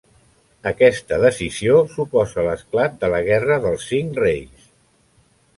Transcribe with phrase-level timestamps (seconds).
[0.69, 4.69] Aquesta decisió suposa l'esclat de la Guerra dels Cinc Reis.